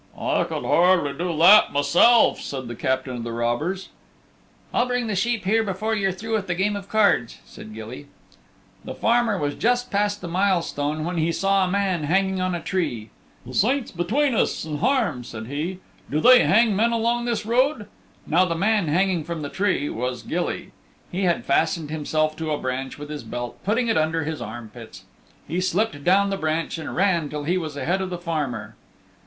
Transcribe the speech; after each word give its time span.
"I 0.17 0.45
could 0.45 0.63
hardly 0.65 1.13
do 1.13 1.37
that 1.37 1.71
myself," 1.71 2.39
said 2.41 2.67
the 2.67 2.73
Captain 2.73 3.17
of 3.17 3.23
the 3.23 3.31
Robbers. 3.31 3.89
"I'll 4.73 4.87
bring 4.87 5.05
the 5.05 5.15
sheep 5.15 5.45
here 5.45 5.63
before 5.63 5.93
you're 5.93 6.11
through 6.11 6.33
with 6.33 6.47
the 6.47 6.55
game 6.55 6.75
of 6.75 6.89
cards," 6.89 7.37
said 7.45 7.75
Gilly. 7.75 8.07
The 8.83 8.95
farmer 8.95 9.37
was 9.37 9.53
just 9.53 9.91
past 9.91 10.19
the 10.19 10.27
milestone 10.27 11.05
when 11.05 11.17
he 11.17 11.31
saw 11.31 11.63
a 11.65 11.71
man 11.71 12.05
hanging 12.05 12.41
on 12.41 12.55
a 12.55 12.61
tree. 12.61 13.11
"The 13.45 13.53
saints 13.53 13.91
between 13.91 14.33
us 14.33 14.63
and 14.65 14.79
harm," 14.79 15.23
said 15.23 15.45
he, 15.45 15.81
"do 16.09 16.19
they 16.19 16.45
hang 16.45 16.75
men 16.75 16.91
along 16.91 17.25
this 17.25 17.45
road?" 17.45 17.85
Now 18.25 18.43
the 18.45 18.55
man 18.55 18.87
hanging 18.87 19.23
from 19.23 19.43
the 19.43 19.49
tree 19.49 19.87
was 19.87 20.23
Gilly. 20.23 20.71
He 21.11 21.25
had 21.25 21.45
fastened 21.45 21.91
himself 21.91 22.35
to 22.37 22.49
a 22.49 22.57
branch 22.57 22.97
with 22.97 23.11
his 23.11 23.21
belt, 23.23 23.63
putting 23.63 23.87
it 23.87 23.99
under 23.99 24.23
his 24.23 24.41
arm 24.41 24.71
pits. 24.73 25.03
He 25.47 25.61
slipped 25.61 26.03
down 26.03 26.23
from 26.23 26.29
the 26.31 26.37
branch 26.37 26.79
and 26.79 26.95
ran 26.95 27.29
till 27.29 27.43
he 27.43 27.59
was 27.59 27.77
ahead 27.77 28.01
of 28.01 28.09
the 28.09 28.17
farmer. 28.17 28.75